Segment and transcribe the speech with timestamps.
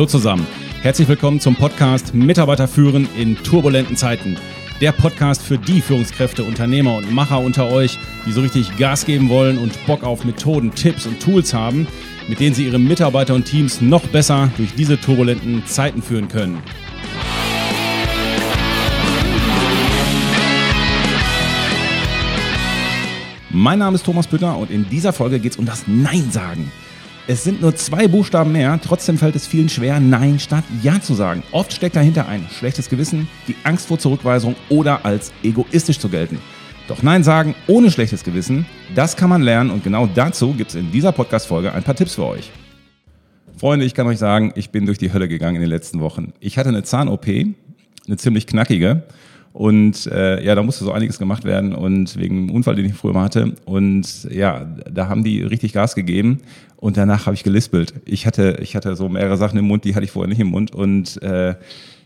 [0.00, 0.46] Hallo zusammen.
[0.80, 4.38] Herzlich willkommen zum Podcast Mitarbeiter führen in turbulenten Zeiten.
[4.80, 9.28] Der Podcast für die Führungskräfte, Unternehmer und Macher unter euch, die so richtig Gas geben
[9.28, 11.86] wollen und Bock auf Methoden, Tipps und Tools haben,
[12.28, 16.62] mit denen sie ihre Mitarbeiter und Teams noch besser durch diese turbulenten Zeiten führen können.
[23.50, 26.72] Mein Name ist Thomas Bütter und in dieser Folge geht es um das Nein sagen.
[27.32, 31.14] Es sind nur zwei Buchstaben mehr, trotzdem fällt es vielen schwer, Nein statt Ja zu
[31.14, 31.44] sagen.
[31.52, 36.40] Oft steckt dahinter ein schlechtes Gewissen, die Angst vor Zurückweisung oder als egoistisch zu gelten.
[36.88, 38.66] Doch Nein sagen ohne schlechtes Gewissen,
[38.96, 42.16] das kann man lernen und genau dazu gibt es in dieser Podcast-Folge ein paar Tipps
[42.16, 42.50] für euch.
[43.56, 46.32] Freunde, ich kann euch sagen, ich bin durch die Hölle gegangen in den letzten Wochen.
[46.40, 49.04] Ich hatte eine Zahn-OP, eine ziemlich knackige.
[49.52, 52.94] Und äh, ja, da musste so einiges gemacht werden und wegen dem Unfall, den ich
[52.94, 53.54] früher mal hatte.
[53.64, 56.38] Und ja, da haben die richtig Gas gegeben
[56.76, 57.94] und danach habe ich gelispelt.
[58.04, 60.48] Ich hatte, ich hatte so mehrere Sachen im Mund, die hatte ich vorher nicht im
[60.48, 60.72] Mund.
[60.72, 61.56] Und äh,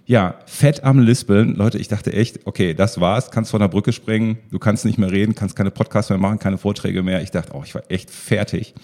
[0.07, 1.55] ja, fett am Lispeln.
[1.55, 4.99] Leute, ich dachte echt, okay, das war's, kannst von der Brücke springen, du kannst nicht
[4.99, 7.23] mehr reden, kannst keine Podcasts mehr machen, keine Vorträge mehr.
[7.23, 8.75] Ich dachte, oh, ich war echt fertig.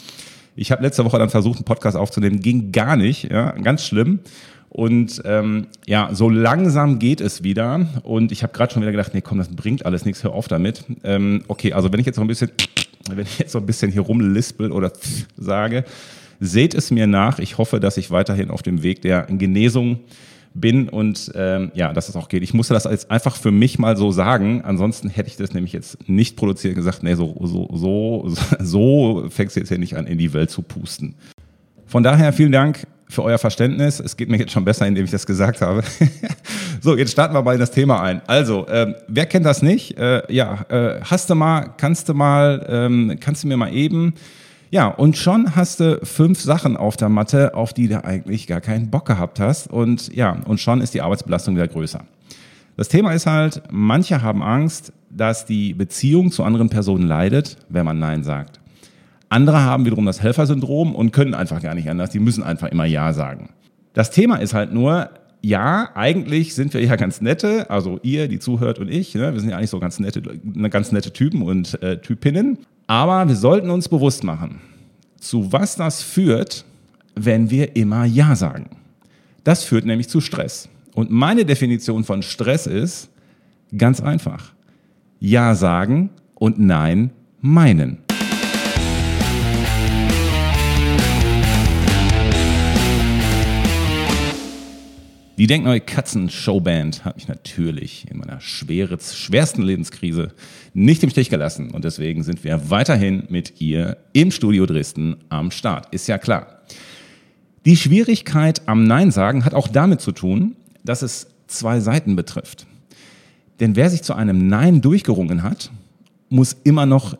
[0.54, 4.20] Ich habe letzte Woche dann versucht, einen Podcast aufzunehmen, ging gar nicht, ja, ganz schlimm.
[4.70, 7.86] Und ähm, ja, so langsam geht es wieder.
[8.04, 10.46] Und ich habe gerade schon wieder gedacht, nee, komm, das bringt alles nichts, hör auf
[10.46, 10.84] damit.
[11.02, 12.52] Ähm, okay, also wenn ich jetzt noch ein bisschen,
[13.10, 14.92] wenn ich jetzt so ein bisschen hier rumlispel oder
[15.36, 15.84] sage,
[16.38, 17.40] seht es mir nach.
[17.40, 19.98] Ich hoffe, dass ich weiterhin auf dem Weg der Genesung
[20.54, 22.44] bin und ähm, ja, dass es auch geht.
[22.44, 24.62] Ich musste das jetzt einfach für mich mal so sagen.
[24.62, 29.26] Ansonsten hätte ich das nämlich jetzt nicht produziert und gesagt, nee, so, so, so, so
[29.30, 31.16] fängst du jetzt hier nicht an, in die Welt zu pusten.
[31.86, 34.00] Von daher vielen Dank für euer Verständnis.
[34.00, 35.82] Es geht mir jetzt schon besser, indem ich das gesagt habe.
[36.80, 38.22] so, jetzt starten wir mal in das Thema ein.
[38.26, 39.98] Also, ähm, wer kennt das nicht?
[39.98, 44.14] Äh, ja, äh, hast du mal, kannst du mal, ähm, kannst du mir mal eben.
[44.70, 48.60] Ja, und schon hast du fünf Sachen auf der Matte, auf die du eigentlich gar
[48.60, 49.68] keinen Bock gehabt hast.
[49.68, 52.04] Und ja, und schon ist die Arbeitsbelastung wieder größer.
[52.76, 57.84] Das Thema ist halt, manche haben Angst, dass die Beziehung zu anderen Personen leidet, wenn
[57.84, 58.59] man Nein sagt.
[59.30, 62.10] Andere haben wiederum das Helfersyndrom und können einfach gar nicht anders.
[62.10, 63.50] Die müssen einfach immer Ja sagen.
[63.92, 65.08] Das Thema ist halt nur,
[65.40, 69.40] ja, eigentlich sind wir ja ganz nette, also ihr, die zuhört und ich, ne, wir
[69.40, 70.20] sind ja eigentlich so ganz nette,
[70.68, 72.58] ganz nette Typen und äh, Typinnen.
[72.88, 74.60] Aber wir sollten uns bewusst machen,
[75.18, 76.64] zu was das führt,
[77.14, 78.70] wenn wir immer Ja sagen.
[79.44, 80.68] Das führt nämlich zu Stress.
[80.94, 83.10] Und meine Definition von Stress ist
[83.78, 84.52] ganz einfach.
[85.20, 87.98] Ja sagen und Nein meinen.
[95.40, 100.34] Die Denkneue Katzen-Showband hat mich natürlich in meiner schwere, schwersten Lebenskrise
[100.74, 101.70] nicht im Stich gelassen.
[101.70, 105.94] Und deswegen sind wir weiterhin mit ihr im Studio Dresden am Start.
[105.94, 106.60] Ist ja klar.
[107.64, 112.66] Die Schwierigkeit am Nein sagen hat auch damit zu tun, dass es zwei Seiten betrifft.
[113.60, 115.70] Denn wer sich zu einem Nein durchgerungen hat,
[116.28, 117.16] muss immer noch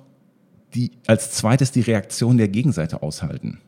[0.75, 3.61] die, als zweites die Reaktion der Gegenseite aushalten.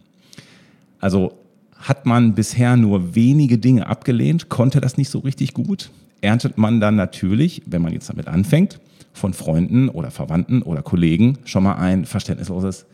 [1.01, 1.39] Also
[1.83, 6.81] hat man bisher nur wenige Dinge abgelehnt, konnte das nicht so richtig gut, erntet man
[6.81, 8.81] dann natürlich, wenn man jetzt damit anfängt,
[9.13, 12.87] von Freunden oder Verwandten oder Kollegen schon mal ein verständnisloses,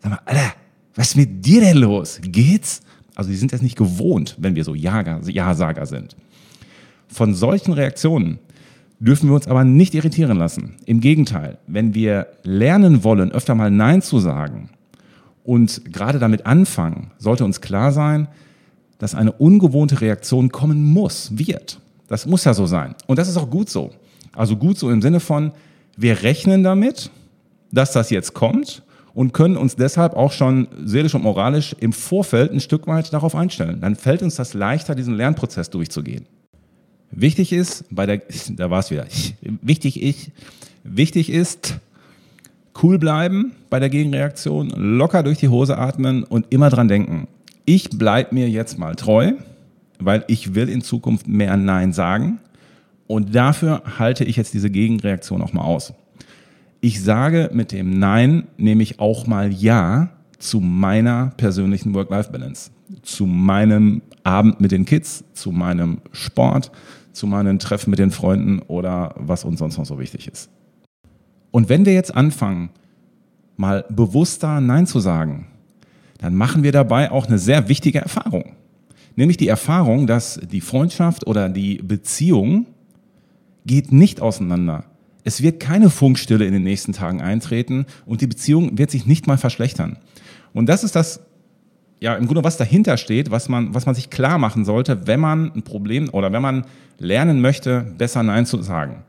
[0.00, 0.54] sag mal, Alter,
[0.94, 2.20] was ist mit dir denn los?
[2.22, 2.80] Geht's?
[3.14, 6.16] Also die sind das nicht gewohnt, wenn wir so Ja-Sager sind.
[7.08, 8.38] Von solchen Reaktionen
[9.00, 10.76] dürfen wir uns aber nicht irritieren lassen.
[10.86, 14.70] Im Gegenteil, wenn wir lernen wollen, öfter mal Nein zu sagen,
[15.44, 18.28] und gerade damit anfangen, sollte uns klar sein,
[18.98, 21.80] dass eine ungewohnte Reaktion kommen muss, wird.
[22.06, 22.94] Das muss ja so sein.
[23.06, 23.90] Und das ist auch gut so.
[24.32, 25.52] Also gut so im Sinne von,
[25.96, 27.10] wir rechnen damit,
[27.70, 28.82] dass das jetzt kommt
[29.14, 33.34] und können uns deshalb auch schon seelisch und moralisch im Vorfeld ein Stück weit darauf
[33.34, 33.80] einstellen.
[33.80, 36.26] Dann fällt uns das leichter, diesen Lernprozess durchzugehen.
[37.10, 39.06] Wichtig ist, bei der, da war es wieder,
[39.40, 40.30] wichtig ist,
[40.84, 41.78] wichtig ist,
[42.80, 47.28] cool bleiben bei der Gegenreaktion, locker durch die Hose atmen und immer dran denken.
[47.64, 49.32] Ich bleibe mir jetzt mal treu,
[49.98, 52.38] weil ich will in Zukunft mehr Nein sagen
[53.06, 55.92] und dafür halte ich jetzt diese Gegenreaktion auch mal aus.
[56.80, 60.08] Ich sage mit dem Nein nämlich auch mal Ja
[60.38, 62.72] zu meiner persönlichen Work-Life-Balance,
[63.02, 66.72] zu meinem Abend mit den Kids, zu meinem Sport,
[67.12, 70.50] zu meinen Treffen mit den Freunden oder was uns sonst noch so wichtig ist.
[71.52, 72.70] Und wenn wir jetzt anfangen,
[73.56, 75.46] mal bewusster Nein zu sagen,
[76.18, 78.56] dann machen wir dabei auch eine sehr wichtige Erfahrung.
[79.14, 82.66] Nämlich die Erfahrung, dass die Freundschaft oder die Beziehung
[83.66, 84.84] geht nicht auseinander.
[85.24, 89.28] Es wird keine Funkstille in den nächsten Tagen eintreten und die Beziehung wird sich nicht
[89.28, 89.98] mal verschlechtern.
[90.52, 91.20] Und das ist das
[92.02, 95.20] ja, im Grunde was dahinter steht, was man, was man sich klar machen sollte, wenn
[95.20, 96.64] man ein Problem oder wenn man
[96.98, 99.04] lernen möchte, besser Nein zu sagen.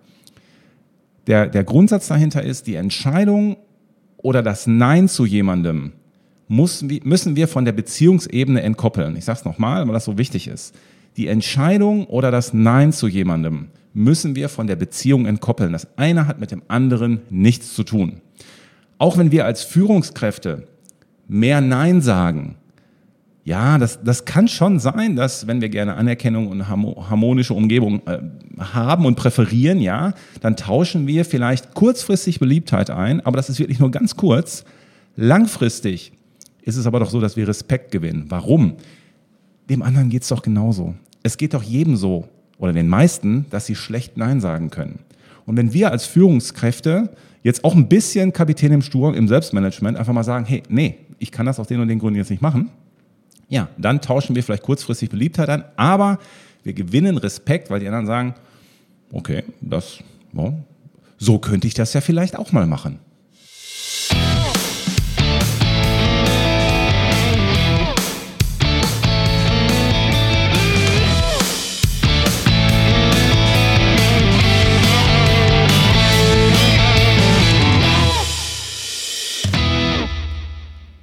[1.27, 3.57] Der, der Grundsatz dahinter ist, die Entscheidung
[4.17, 5.93] oder das Nein zu jemandem
[6.47, 9.15] muss, müssen wir von der Beziehungsebene entkoppeln.
[9.15, 10.75] Ich sage es nochmal, weil das so wichtig ist.
[11.17, 15.71] Die Entscheidung oder das Nein zu jemandem müssen wir von der Beziehung entkoppeln.
[15.71, 18.21] Das eine hat mit dem anderen nichts zu tun.
[18.97, 20.67] Auch wenn wir als Führungskräfte
[21.27, 22.55] mehr Nein sagen,
[23.45, 28.19] ja, das, das kann schon sein, dass wenn wir gerne Anerkennung und harmonische Umgebung äh,
[28.57, 33.80] haben und präferieren, ja, dann tauschen wir vielleicht kurzfristig Beliebtheit ein, aber das ist wirklich
[33.80, 34.63] nur ganz kurz.
[35.18, 36.13] Langfristig
[36.62, 38.25] ist es aber doch so, dass wir Respekt gewinnen.
[38.30, 38.75] Warum?
[39.69, 40.95] Dem anderen geht's doch genauso.
[41.22, 45.00] Es geht doch jedem so, oder den meisten, dass sie schlecht Nein sagen können.
[45.45, 47.10] Und wenn wir als Führungskräfte
[47.42, 51.31] jetzt auch ein bisschen Kapitän im Sturm, im Selbstmanagement einfach mal sagen, hey, nee, ich
[51.31, 52.69] kann das aus den und den Gründen jetzt nicht machen,
[53.50, 56.19] ja, dann tauschen wir vielleicht kurzfristig Beliebtheit an, aber
[56.63, 58.36] wir gewinnen Respekt, weil die anderen sagen,
[59.12, 60.00] okay, das,
[61.18, 63.00] so könnte ich das ja vielleicht auch mal machen.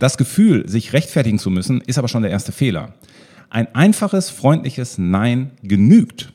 [0.00, 2.94] Das Gefühl, sich rechtfertigen zu müssen, ist aber schon der erste Fehler.
[3.50, 6.32] Ein einfaches, freundliches Nein genügt.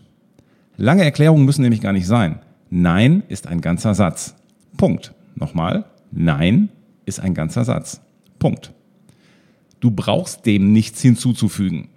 [0.77, 2.39] Lange Erklärungen müssen nämlich gar nicht sein.
[2.69, 4.35] Nein ist ein ganzer Satz.
[4.77, 5.15] Punkt.
[5.33, 5.85] Nochmal.
[6.11, 6.69] Nein
[7.07, 8.01] ist ein ganzer Satz.
[8.37, 8.71] Punkt.
[9.79, 11.89] Du brauchst dem nichts hinzuzufügen.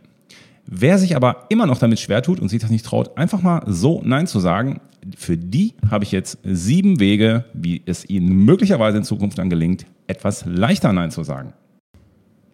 [0.64, 3.62] Wer sich aber immer noch damit schwer tut und sich das nicht traut, einfach mal
[3.66, 4.80] so Nein zu sagen,
[5.16, 9.84] für die habe ich jetzt sieben Wege, wie es Ihnen möglicherweise in Zukunft dann gelingt,
[10.06, 11.52] etwas leichter Nein zu sagen.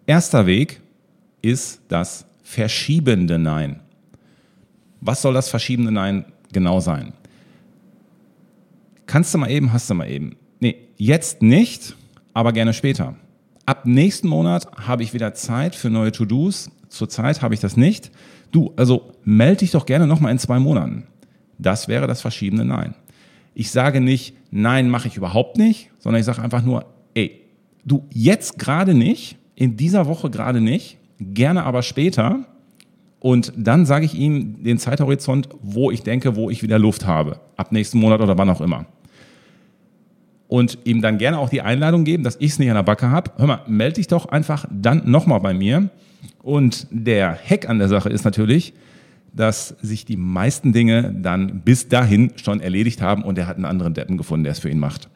[0.07, 0.81] Erster Weg
[1.41, 3.79] ist das verschiebende Nein.
[5.01, 7.13] Was soll das verschiebende Nein genau sein?
[9.07, 10.35] Kannst du mal eben, hast du mal eben.
[10.59, 11.95] Nee, jetzt nicht,
[12.33, 13.15] aber gerne später.
[13.65, 16.69] Ab nächsten Monat habe ich wieder Zeit für neue To-Dos.
[16.89, 18.11] Zurzeit habe ich das nicht.
[18.51, 21.07] Du, also melde dich doch gerne nochmal in zwei Monaten.
[21.57, 22.93] Das wäre das verschiebene Nein.
[23.55, 26.85] Ich sage nicht, nein, mache ich überhaupt nicht, sondern ich sage einfach nur,
[27.15, 27.41] ey,
[27.85, 32.45] du jetzt gerade nicht, in dieser Woche gerade nicht, gerne aber später.
[33.19, 37.39] Und dann sage ich ihm den Zeithorizont, wo ich denke, wo ich wieder Luft habe.
[37.55, 38.85] Ab nächsten Monat oder wann auch immer.
[40.47, 43.09] Und ihm dann gerne auch die Einladung geben, dass ich es nicht an der Backe
[43.09, 43.31] habe.
[43.37, 45.89] Hör mal, melde dich doch einfach dann nochmal bei mir.
[46.43, 48.73] Und der Hack an der Sache ist natürlich,
[49.33, 53.65] dass sich die meisten Dinge dann bis dahin schon erledigt haben und er hat einen
[53.65, 55.09] anderen Deppen gefunden, der es für ihn macht.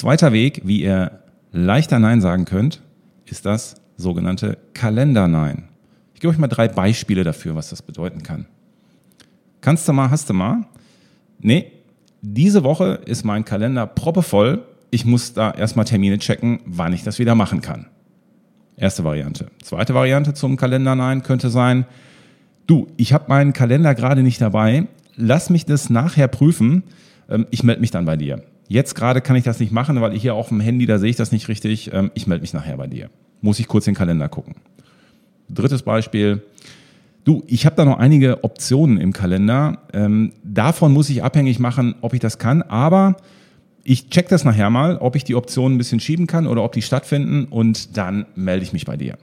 [0.00, 1.20] Zweiter Weg, wie ihr
[1.52, 2.80] leichter Nein sagen könnt,
[3.26, 5.64] ist das sogenannte Kalender-Nein.
[6.14, 8.46] Ich gebe euch mal drei Beispiele dafür, was das bedeuten kann.
[9.60, 10.64] Kannst du mal, hast du mal?
[11.38, 11.70] Nee,
[12.22, 14.64] diese Woche ist mein Kalender proppevoll.
[14.90, 17.84] Ich muss da erstmal Termine checken, wann ich das wieder machen kann.
[18.78, 19.48] Erste Variante.
[19.62, 21.84] Zweite Variante zum Kalender Nein könnte sein,
[22.66, 26.84] du, ich habe meinen Kalender gerade nicht dabei, lass mich das nachher prüfen,
[27.28, 28.42] ähm, ich melde mich dann bei dir.
[28.70, 31.10] Jetzt gerade kann ich das nicht machen, weil ich hier auf dem Handy, da sehe
[31.10, 31.92] ich das nicht richtig.
[31.92, 33.10] Ähm, ich melde mich nachher bei dir.
[33.40, 34.54] Muss ich kurz den Kalender gucken.
[35.48, 36.44] Drittes Beispiel.
[37.24, 39.78] Du, ich habe da noch einige Optionen im Kalender.
[39.92, 42.62] Ähm, davon muss ich abhängig machen, ob ich das kann.
[42.62, 43.16] Aber
[43.82, 46.70] ich check das nachher mal, ob ich die Optionen ein bisschen schieben kann oder ob
[46.70, 49.18] die stattfinden und dann melde ich mich bei dir.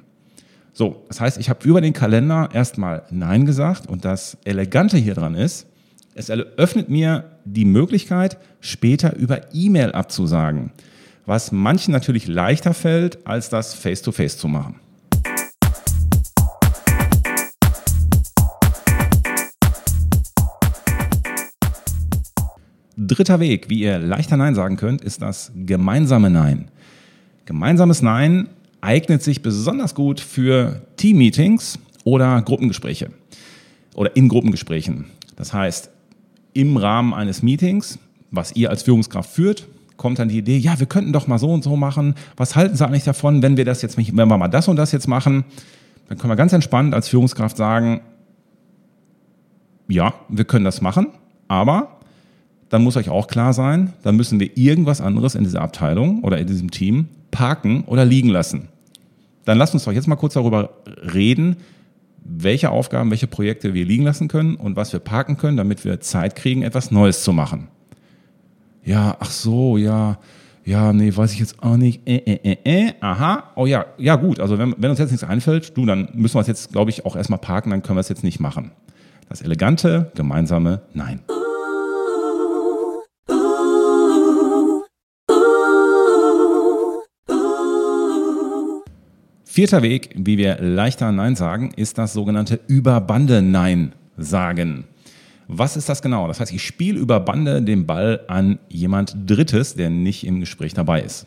[0.74, 5.14] So, das heißt, ich habe über den Kalender erstmal Nein gesagt und das Elegante hier
[5.14, 5.68] dran ist,
[6.16, 10.72] es eröffnet mir die Möglichkeit, später über E-Mail abzusagen,
[11.26, 14.76] was manchen natürlich leichter fällt, als das face-to-face -face zu machen.
[22.98, 26.70] Dritter Weg, wie ihr leichter Nein sagen könnt, ist das gemeinsame Nein.
[27.46, 28.50] Gemeinsames Nein
[28.82, 33.12] eignet sich besonders gut für Team-Meetings oder Gruppengespräche
[33.94, 35.06] oder in Gruppengesprächen.
[35.36, 35.92] Das heißt,
[36.58, 38.00] im Rahmen eines Meetings,
[38.32, 41.52] was ihr als Führungskraft führt, kommt dann die Idee, ja, wir könnten doch mal so
[41.54, 42.16] und so machen.
[42.36, 44.92] Was halten Sie eigentlich davon, wenn wir das jetzt, wenn wir mal das und das
[44.92, 45.46] jetzt machen?
[46.08, 48.02] Dann können wir ganz entspannt als Führungskraft sagen,
[49.88, 51.08] ja, wir können das machen,
[51.48, 52.00] aber
[52.70, 56.38] dann muss euch auch klar sein, dann müssen wir irgendwas anderes in dieser Abteilung oder
[56.38, 58.68] in diesem Team parken oder liegen lassen.
[59.46, 60.72] Dann lasst uns doch jetzt mal kurz darüber
[61.14, 61.58] reden,
[62.28, 66.00] welche Aufgaben, welche Projekte wir liegen lassen können und was wir parken können, damit wir
[66.00, 67.70] Zeit kriegen, etwas Neues zu machen.
[68.84, 70.18] ja, ach so, ja,
[70.68, 74.18] ja, nee, weiß ich jetzt auch nicht, äh, äh, äh, äh, aha, oh ja, ja
[74.18, 76.92] gut, also wenn, wenn uns jetzt nichts einfällt, du, dann müssen wir es jetzt, glaube
[76.92, 78.72] ich, auch erstmal parken, dann können wir es jetzt nicht machen.
[79.30, 81.22] Das elegante, gemeinsame Nein.
[89.58, 94.84] Vierter Weg, wie wir leichter Nein sagen, ist das sogenannte Überbande Nein sagen.
[95.48, 96.28] Was ist das genau?
[96.28, 100.76] Das heißt, ich spiele über Bande den Ball an jemand Drittes, der nicht im Gespräch
[100.76, 101.26] dabei ist.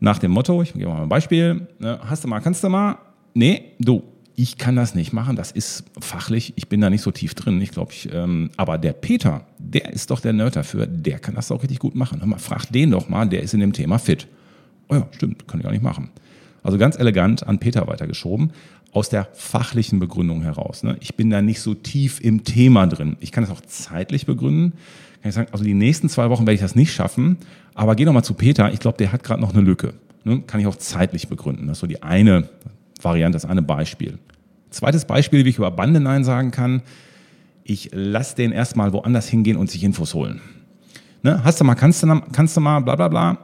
[0.00, 2.98] Nach dem Motto, ich gebe mal ein Beispiel, ne, hast du mal, kannst du mal?
[3.34, 4.02] Nee, du,
[4.34, 7.60] ich kann das nicht machen, das ist fachlich, ich bin da nicht so tief drin,
[7.60, 11.36] ich glaube, ich, ähm, aber der Peter, der ist doch der Nerd dafür, der kann
[11.36, 12.18] das auch richtig gut machen.
[12.18, 14.26] Hör mal, frag den doch mal, der ist in dem Thema fit.
[14.88, 16.10] Oh ja, stimmt, kann ich auch nicht machen.
[16.66, 18.50] Also ganz elegant an Peter weitergeschoben
[18.90, 20.82] aus der fachlichen Begründung heraus.
[20.82, 20.96] Ne?
[21.00, 23.16] Ich bin da nicht so tief im Thema drin.
[23.20, 24.72] Ich kann das auch zeitlich begründen.
[25.22, 27.36] Kann ich sagen, also die nächsten zwei Wochen werde ich das nicht schaffen,
[27.74, 28.72] aber geh noch mal zu Peter.
[28.72, 29.94] Ich glaube, der hat gerade noch eine Lücke.
[30.24, 30.42] Ne?
[30.44, 31.68] Kann ich auch zeitlich begründen.
[31.68, 32.48] Das ist so die eine
[33.00, 34.18] Variante, das eine Beispiel.
[34.70, 36.82] Zweites Beispiel, wie ich über Bande Nein sagen kann.
[37.62, 40.40] Ich lasse den erstmal woanders hingehen und sich Infos holen.
[41.22, 41.44] Ne?
[41.44, 43.38] Hast du mal, kannst du, kannst du mal, bla bla bla.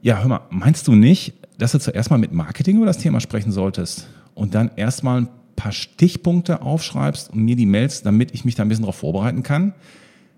[0.00, 3.20] Ja, hör mal, meinst du nicht, dass du zuerst mal mit Marketing über das Thema
[3.20, 4.08] sprechen solltest?
[4.34, 8.62] und dann erstmal ein paar Stichpunkte aufschreibst und mir die Mails, damit ich mich da
[8.62, 9.74] ein bisschen darauf vorbereiten kann.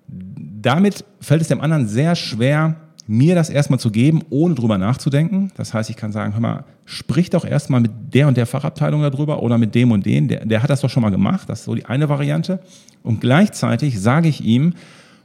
[0.08, 5.52] Damit fällt es dem anderen sehr schwer, mir das erstmal zu geben, ohne drüber nachzudenken.
[5.56, 9.02] Das heißt, ich kann sagen, hör mal, sprich doch erstmal mit der und der Fachabteilung
[9.02, 11.48] darüber oder mit dem und den, der, der hat das doch schon mal gemacht.
[11.48, 12.60] Das ist so die eine Variante.
[13.02, 14.74] Und gleichzeitig sage ich ihm,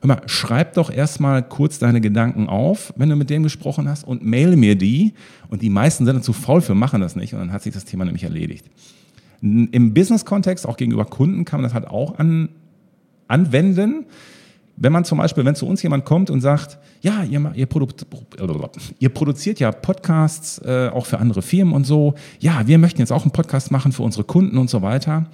[0.01, 4.05] hör mal, schreib doch erstmal kurz deine Gedanken auf, wenn du mit dem gesprochen hast
[4.05, 5.13] und mail mir die.
[5.49, 7.73] Und die meisten sind dann zu faul für, machen das nicht und dann hat sich
[7.73, 8.65] das Thema nämlich erledigt.
[9.41, 12.49] Im Business-Kontext, auch gegenüber Kunden, kann man das halt auch an,
[13.27, 14.05] anwenden.
[14.75, 17.87] Wenn man zum Beispiel, wenn zu uns jemand kommt und sagt, ja, ihr, ihr, produ
[18.99, 23.11] ihr produziert ja Podcasts äh, auch für andere Firmen und so, ja, wir möchten jetzt
[23.11, 25.27] auch einen Podcast machen für unsere Kunden und so weiter.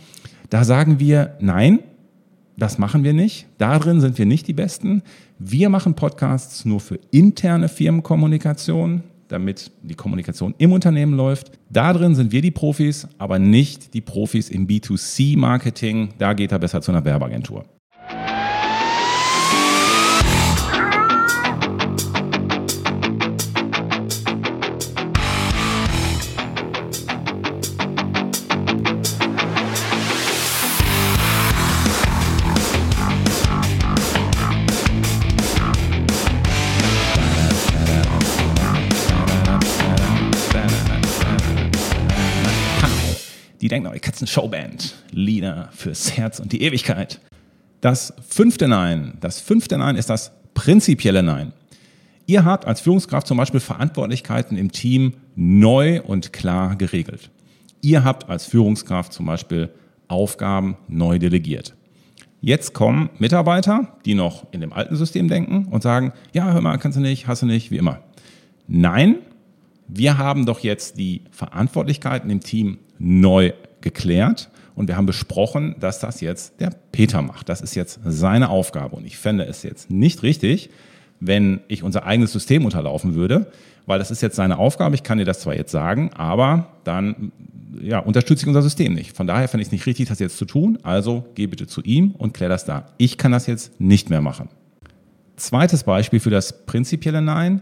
[0.50, 1.80] Da sagen wir, nein,
[2.58, 3.48] das machen wir nicht.
[3.58, 5.02] Darin sind wir nicht die Besten.
[5.40, 11.52] Wir machen Podcasts nur für interne Firmenkommunikation, damit die Kommunikation im Unternehmen läuft.
[11.70, 16.10] Darin sind wir die Profis, aber nicht die Profis im B2C-Marketing.
[16.18, 17.66] Da geht er besser zu einer Werbeagentur.
[44.16, 47.20] Katzen Showband, Lieder fürs Herz und die Ewigkeit.
[47.82, 51.52] Das fünfte Nein, das fünfte Nein ist das prinzipielle Nein.
[52.26, 57.30] Ihr habt als Führungskraft zum Beispiel Verantwortlichkeiten im Team neu und klar geregelt.
[57.82, 59.70] Ihr habt als Führungskraft zum Beispiel
[60.08, 61.76] Aufgaben neu delegiert.
[62.40, 66.78] Jetzt kommen Mitarbeiter, die noch in dem alten System denken und sagen, ja, hör mal,
[66.78, 68.00] kannst du nicht, hast du nicht, wie immer.
[68.66, 69.18] Nein,
[69.90, 73.52] wir haben doch jetzt die Verantwortlichkeiten im Team neu
[73.86, 77.48] geklärt und wir haben besprochen, dass das jetzt der Peter macht.
[77.48, 80.70] Das ist jetzt seine Aufgabe und ich fände es jetzt nicht richtig,
[81.22, 83.52] wenn ich unser eigenes System unterlaufen würde,
[83.86, 84.96] weil das ist jetzt seine Aufgabe.
[84.96, 87.32] Ich kann dir das zwar jetzt sagen, aber dann
[87.82, 89.16] ja, unterstütze ich unser System nicht.
[89.16, 90.80] Von daher fände ich es nicht richtig, das jetzt zu tun.
[90.84, 92.88] Also geh bitte zu ihm und klär das da.
[92.98, 94.50] Ich kann das jetzt nicht mehr machen.
[95.36, 97.62] Zweites Beispiel für das prinzipielle Nein.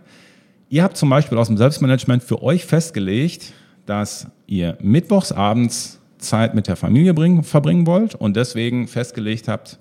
[0.69, 3.53] Ihr habt zum Beispiel aus dem Selbstmanagement für euch festgelegt,
[3.85, 9.79] dass ihr mittwochs abends Zeit mit der Familie bringen, verbringen wollt und deswegen festgelegt habt,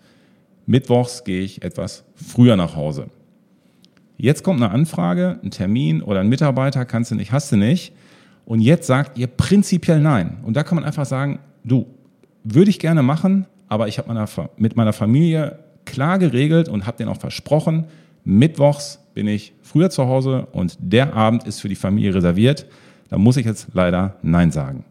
[0.67, 3.07] mittwochs gehe ich etwas früher nach Hause.
[4.17, 7.93] Jetzt kommt eine Anfrage, ein Termin oder ein Mitarbeiter, kannst du nicht, hast du nicht.
[8.45, 10.39] Und jetzt sagt ihr prinzipiell nein.
[10.45, 11.87] Und da kann man einfach sagen, du,
[12.45, 17.09] würde ich gerne machen, aber ich habe mit meiner Familie klar geregelt und habe denen
[17.09, 17.87] auch versprochen,
[18.25, 22.67] mittwochs bin ich früher zu Hause und der Abend ist für die Familie reserviert.
[23.09, 24.85] Da muss ich jetzt leider Nein sagen.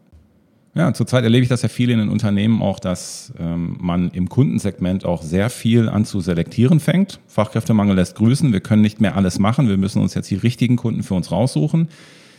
[0.74, 4.30] Ja, zurzeit erlebe ich das ja viel in den Unternehmen auch, dass ähm, man im
[4.30, 7.20] Kundensegment auch sehr viel an zu selektieren fängt.
[7.26, 8.54] Fachkräftemangel lässt grüßen.
[8.54, 9.68] Wir können nicht mehr alles machen.
[9.68, 11.88] Wir müssen uns jetzt die richtigen Kunden für uns raussuchen.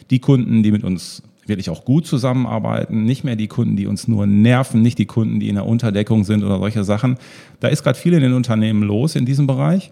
[0.09, 4.07] Die Kunden, die mit uns wirklich auch gut zusammenarbeiten, nicht mehr die Kunden, die uns
[4.07, 7.17] nur nerven, nicht die Kunden, die in der Unterdeckung sind oder solche Sachen.
[7.59, 9.91] Da ist gerade viel in den Unternehmen los in diesem Bereich.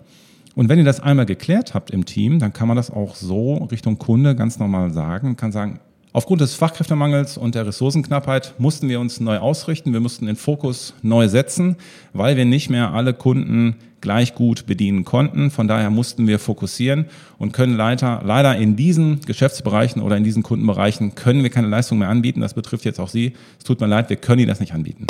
[0.56, 3.56] Und wenn ihr das einmal geklärt habt im Team, dann kann man das auch so
[3.72, 5.80] Richtung Kunde ganz normal sagen, kann sagen,
[6.14, 9.94] Aufgrund des Fachkräftemangels und der Ressourcenknappheit mussten wir uns neu ausrichten.
[9.94, 11.78] Wir mussten den Fokus neu setzen,
[12.12, 15.52] weil wir nicht mehr alle Kunden gleich gut bedienen konnten.
[15.52, 17.06] Von daher mussten wir fokussieren
[17.38, 22.00] und können leider, leider in diesen Geschäftsbereichen oder in diesen Kundenbereichen können wir keine Leistung
[22.00, 22.42] mehr anbieten.
[22.42, 23.32] Das betrifft jetzt auch Sie.
[23.58, 25.08] Es tut mir leid, wir können Ihnen das nicht anbieten.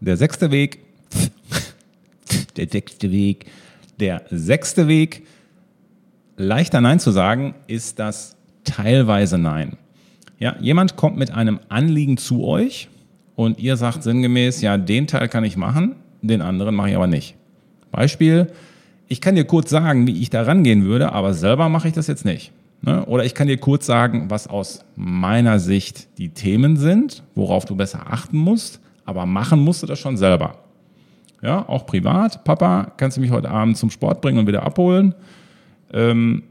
[0.00, 0.78] Der sechste Weg,
[2.56, 3.44] der sechste Weg,
[4.00, 5.26] der sechste Weg,
[6.38, 9.76] leichter Nein zu sagen, ist das teilweise Nein.
[10.38, 12.88] Ja, jemand kommt mit einem Anliegen zu euch
[13.34, 17.08] und ihr sagt sinngemäß, ja, den Teil kann ich machen, den anderen mache ich aber
[17.08, 17.34] nicht.
[17.90, 18.52] Beispiel,
[19.08, 22.06] ich kann dir kurz sagen, wie ich da rangehen würde, aber selber mache ich das
[22.06, 22.52] jetzt nicht.
[22.82, 23.04] Ne?
[23.06, 27.74] Oder ich kann dir kurz sagen, was aus meiner Sicht die Themen sind, worauf du
[27.74, 30.58] besser achten musst, aber machen musst du das schon selber.
[31.42, 32.44] Ja, auch privat.
[32.44, 35.14] Papa, kannst du mich heute Abend zum Sport bringen und wieder abholen?
[35.92, 36.42] Ähm,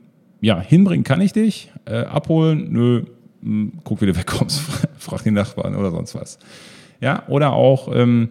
[0.41, 3.03] ja, hinbringen kann ich dich, äh, abholen, nö,
[3.41, 4.61] hm, guck, wie du wegkommst,
[4.97, 6.37] frag den Nachbarn oder sonst was.
[7.01, 8.29] Ja, oder auch, ähm,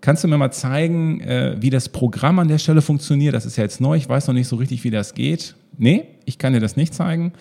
[0.00, 3.34] kannst du mir mal zeigen, äh, wie das Programm an der Stelle funktioniert?
[3.34, 5.54] Das ist ja jetzt neu, ich weiß noch nicht so richtig, wie das geht.
[5.78, 7.32] Nee, ich kann dir das nicht zeigen,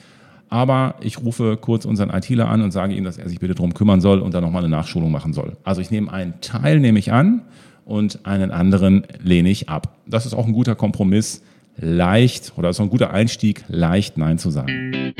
[0.50, 3.74] aber ich rufe kurz unseren ITler an und sage ihm, dass er sich bitte darum
[3.74, 5.58] kümmern soll und dann nochmal eine Nachschulung machen soll.
[5.64, 7.42] Also ich nehme einen Teil, nehme ich an
[7.86, 9.98] und einen anderen lehne ich ab.
[10.06, 11.42] Das ist auch ein guter Kompromiss,
[11.82, 15.14] leicht oder so ein guter Einstieg, leicht Nein zu sagen.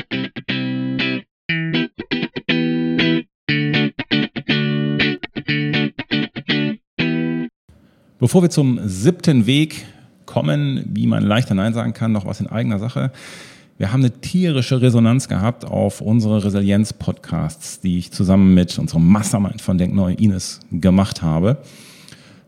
[8.18, 9.84] Bevor wir zum siebten Weg
[10.26, 13.10] kommen, wie man leichter Nein sagen kann, noch was in eigener Sache.
[13.78, 19.60] Wir haben eine tierische Resonanz gehabt auf unsere Resilienz-Podcasts, die ich zusammen mit unserem Mastermind
[19.60, 21.58] von Denkneu Ines gemacht habe.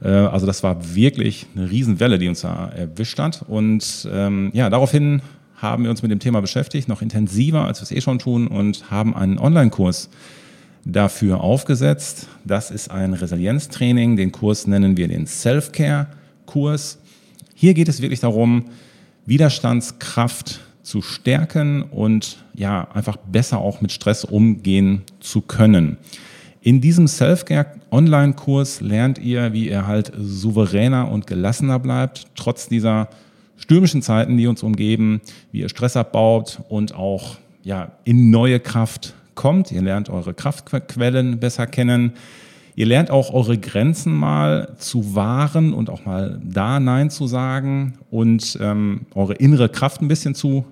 [0.05, 3.45] Äh, also das war wirklich eine Riesenwelle, die uns da erwischt hat.
[3.49, 5.23] Und ähm, ja, daraufhin
[5.57, 8.47] haben wir uns mit dem Thema beschäftigt, noch intensiver, als wir es eh schon tun,
[8.47, 10.11] und haben einen Online-Kurs
[10.85, 12.29] dafür aufgesetzt.
[12.45, 14.17] Das ist ein Resilienztraining.
[14.17, 16.99] Den Kurs nennen wir den Self-Care-Kurs.
[17.55, 18.67] Hier geht es wirklich darum,
[19.27, 25.97] Widerstandskraft zu stärken und ja, einfach besser auch mit Stress umgehen zu können.
[26.65, 33.11] In diesem Self-Care-Online-Kurs lernt ihr, wie ihr halt souveräner und gelassener bleibt, trotz dieser
[33.59, 35.21] stürmischen Zeiten, die uns umgeben,
[35.53, 39.73] wie ihr Stress abbaut und auch ja, in neue Kraft kommt.
[39.73, 42.15] Ihr lernt eure Kraftquellen besser kennen.
[42.77, 47.99] Ihr lernt auch eure Grenzen mal zu wahren und auch mal da Nein zu sagen
[48.11, 50.65] und ähm, eure innere Kraft ein bisschen zu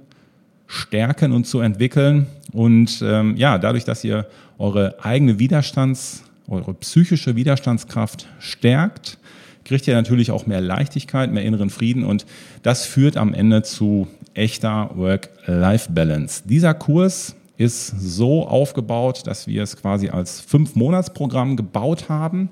[0.72, 2.26] stärken und zu entwickeln.
[2.52, 4.26] Und ähm, ja, dadurch, dass ihr
[4.58, 9.18] eure eigene Widerstands, eure psychische Widerstandskraft stärkt,
[9.64, 12.24] kriegt ihr natürlich auch mehr Leichtigkeit, mehr inneren Frieden und
[12.62, 16.44] das führt am Ende zu echter Work-Life-Balance.
[16.46, 22.48] Dieser Kurs ist so aufgebaut, dass wir es quasi als Fünf-Monats-Programm gebaut haben.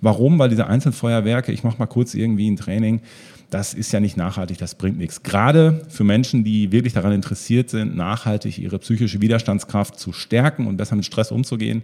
[0.00, 0.38] Warum?
[0.38, 3.00] Weil diese Einzelfeuerwerke, ich mache mal kurz irgendwie ein Training,
[3.50, 5.22] das ist ja nicht nachhaltig, das bringt nichts.
[5.22, 10.76] Gerade für Menschen, die wirklich daran interessiert sind, nachhaltig ihre psychische Widerstandskraft zu stärken und
[10.76, 11.82] besser mit Stress umzugehen.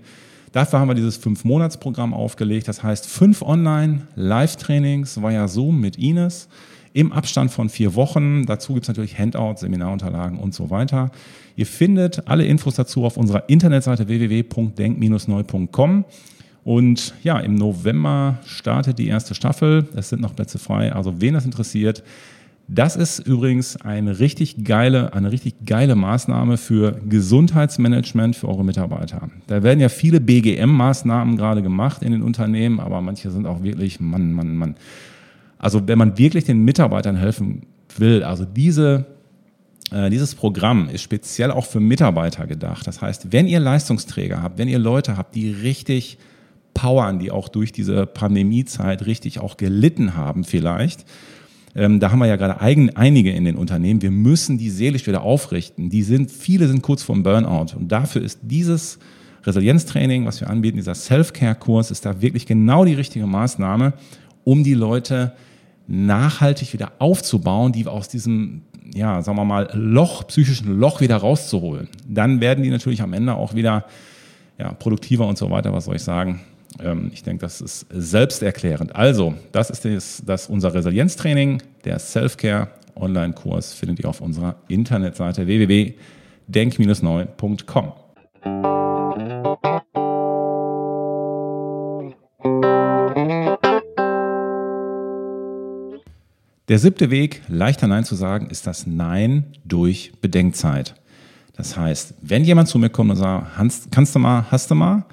[0.53, 2.69] Dafür haben wir dieses Fünf-Monats-Programm aufgelegt.
[2.69, 6.49] Das heißt, fünf Online-Live-Trainings via Zoom mit Ines
[6.93, 8.45] im Abstand von vier Wochen.
[8.45, 11.11] Dazu gibt es natürlich Handouts, Seminarunterlagen und so weiter.
[11.57, 16.05] Ihr findet alle Infos dazu auf unserer Internetseite www.denk-neu.com.
[16.65, 19.89] Und ja, im November startet die erste Staffel.
[19.97, 20.93] Es sind noch Plätze frei.
[20.93, 22.05] Also wen das interessiert,
[22.69, 29.29] das ist übrigens eine richtig geile, eine richtig geile Maßnahme für Gesundheitsmanagement für eure Mitarbeiter.
[29.47, 34.01] Da werden ja viele BGM-Maßnahmen gerade gemacht in den Unternehmen, aber manche sind auch wirklich,
[34.01, 34.77] Mann, Mann, Mann.
[35.59, 37.63] Also wenn man wirklich den Mitarbeitern helfen
[37.99, 39.07] will, also diese,
[39.91, 42.87] äh, dieses Programm ist speziell auch für Mitarbeiter gedacht.
[42.87, 46.17] Das heißt, wenn ihr Leistungsträger habt, wenn ihr Leute habt, die richtig
[46.75, 51.05] powern, die auch durch diese Pandemiezeit richtig auch gelitten haben vielleicht.
[51.75, 54.03] Ähm, da haben wir ja gerade eigen, einige in den Unternehmen.
[54.03, 55.89] Wir müssen die seelisch wieder aufrichten.
[55.89, 57.77] Die sind, viele sind kurz vorm Burnout.
[57.77, 58.99] Und dafür ist dieses
[59.45, 63.95] Resilienztraining, was wir anbieten, dieser Self-Care-Kurs, ist da wirklich genau die richtige Maßnahme,
[64.45, 65.33] um die Leute
[65.87, 68.63] nachhaltig wieder aufzubauen, die aus diesem,
[68.95, 71.89] ja, sagen wir mal, Loch, psychischen Loch wieder rauszuholen.
[72.07, 73.87] Dann werden die natürlich am Ende auch wieder
[74.59, 76.41] ja, produktiver und so weiter, was soll ich sagen.
[76.81, 78.97] Ähm, ich denke, das ist selbsterklärend.
[78.97, 85.47] Also, das ist das, das unser Resilienztraining, der Self-Care Online-Kurs findet ihr auf unserer Internetseite
[85.47, 87.93] www.denk-neu.com.
[96.69, 100.95] Der siebte Weg, leichter Nein zu sagen, ist das Nein durch Bedenkzeit.
[101.55, 105.05] Das heißt, wenn jemand zu mir kommt und sagt, kannst du mal, hast du mal,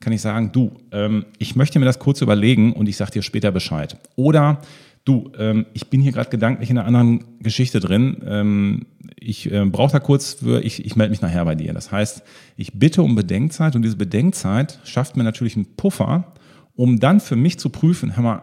[0.00, 3.22] kann ich sagen, du, ähm, ich möchte mir das kurz überlegen und ich sage dir
[3.22, 3.96] später Bescheid.
[4.16, 4.60] Oder
[5.04, 8.22] du, ähm, ich bin hier gerade gedanklich in einer anderen Geschichte drin.
[8.24, 8.86] Ähm,
[9.18, 11.72] ich äh, brauche da kurz für, ich, ich melde mich nachher bei dir.
[11.72, 12.22] Das heißt,
[12.56, 16.32] ich bitte um Bedenkzeit und diese Bedenkzeit schafft mir natürlich einen Puffer,
[16.76, 18.42] um dann für mich zu prüfen, hör mal,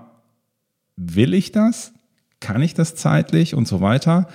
[0.97, 1.93] will ich das?
[2.39, 4.27] Kann ich das zeitlich und so weiter?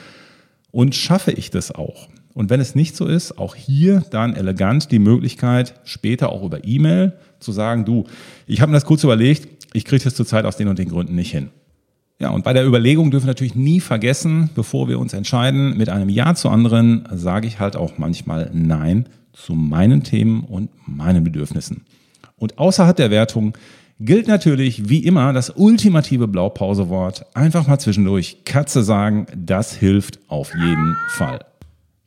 [0.71, 2.09] Und schaffe ich das auch?
[2.35, 6.65] Und wenn es nicht so ist, auch hier dann elegant die Möglichkeit, später auch über
[6.65, 8.05] E-Mail zu sagen, du,
[8.47, 11.15] ich habe mir das kurz überlegt, ich kriege das zurzeit aus den und den Gründen
[11.15, 11.51] nicht hin.
[12.19, 15.89] Ja, und bei der Überlegung dürfen wir natürlich nie vergessen, bevor wir uns entscheiden, mit
[15.89, 21.25] einem Ja zu anderen, sage ich halt auch manchmal Nein zu meinen Themen und meinen
[21.25, 21.85] Bedürfnissen.
[22.37, 23.55] Und außerhalb der Wertung
[24.01, 27.25] gilt natürlich wie immer das ultimative Blaupausewort.
[27.35, 31.41] Einfach mal zwischendurch Katze sagen, das hilft auf jeden Fall.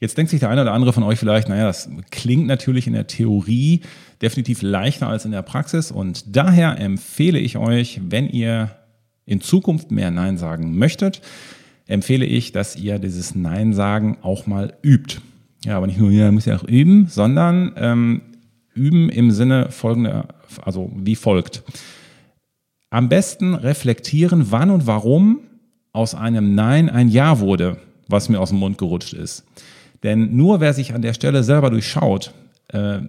[0.03, 2.93] Jetzt denkt sich der eine oder andere von euch vielleicht, naja, das klingt natürlich in
[2.93, 3.79] der Theorie
[4.21, 8.71] definitiv leichter als in der Praxis und daher empfehle ich euch, wenn ihr
[9.25, 11.21] in Zukunft mehr Nein sagen möchtet,
[11.87, 15.21] empfehle ich, dass ihr dieses Nein sagen auch mal übt.
[15.63, 18.23] Ja, aber nicht nur, ihr müsst ja auch üben, sondern ähm,
[18.73, 20.27] üben im Sinne folgender,
[20.63, 21.63] also wie folgt.
[22.89, 25.39] Am besten reflektieren, wann und warum
[25.93, 27.77] aus einem Nein ein Ja wurde,
[28.09, 29.45] was mir aus dem Mund gerutscht ist.
[30.03, 32.33] Denn nur wer sich an der Stelle selber durchschaut
[32.67, 32.99] äh,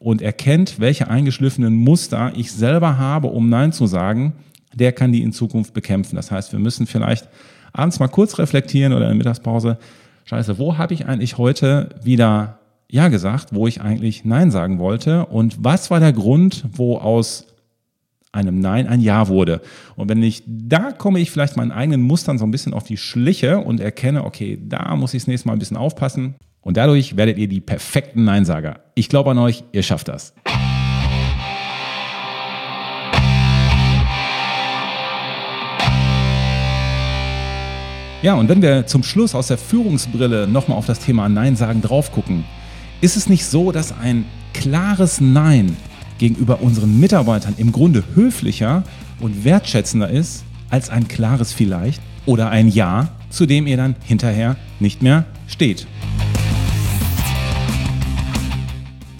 [0.00, 4.34] und erkennt, welche eingeschliffenen Muster ich selber habe, um Nein zu sagen,
[4.74, 6.16] der kann die in Zukunft bekämpfen.
[6.16, 7.28] Das heißt, wir müssen vielleicht
[7.72, 9.78] abends mal kurz reflektieren oder in der Mittagspause,
[10.24, 15.26] scheiße, wo habe ich eigentlich heute wieder Ja gesagt, wo ich eigentlich Nein sagen wollte
[15.26, 17.46] und was war der Grund, wo aus
[18.32, 19.60] einem Nein ein Ja wurde.
[19.94, 22.96] Und wenn ich, da komme ich vielleicht meinen eigenen Mustern so ein bisschen auf die
[22.96, 26.34] Schliche und erkenne, okay, da muss ich das nächste Mal ein bisschen aufpassen.
[26.62, 28.80] Und dadurch werdet ihr die perfekten Neinsager.
[28.94, 30.32] Ich glaube an euch, ihr schafft das.
[38.22, 41.82] Ja, und wenn wir zum Schluss aus der Führungsbrille nochmal auf das Thema Nein sagen
[41.82, 42.44] drauf gucken,
[43.00, 45.76] ist es nicht so, dass ein klares Nein
[46.18, 48.84] gegenüber unseren Mitarbeitern im Grunde höflicher
[49.20, 54.56] und wertschätzender ist als ein klares Vielleicht oder ein Ja, zu dem ihr dann hinterher
[54.80, 55.86] nicht mehr steht.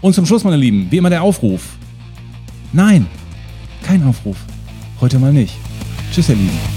[0.00, 1.76] Und zum Schluss, meine Lieben, wie immer der Aufruf.
[2.72, 3.06] Nein,
[3.82, 4.36] kein Aufruf.
[5.00, 5.54] Heute mal nicht.
[6.12, 6.71] Tschüss, ihr Lieben.